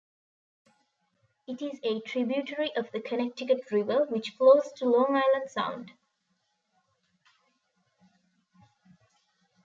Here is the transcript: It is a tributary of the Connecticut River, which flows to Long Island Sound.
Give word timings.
It 1.45 1.61
is 1.61 1.79
a 1.83 2.01
tributary 2.01 2.75
of 2.75 2.91
the 2.91 2.99
Connecticut 2.99 3.69
River, 3.71 4.07
which 4.09 4.31
flows 4.31 4.71
to 4.77 4.85
Long 4.89 5.09
Island 5.15 5.51
Sound. 5.51 5.91